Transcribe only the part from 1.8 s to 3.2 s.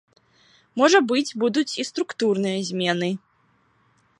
і структурныя змены.